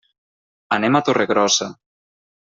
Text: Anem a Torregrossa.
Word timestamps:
Anem 0.77 0.97
a 0.99 1.03
Torregrossa. 1.09 1.67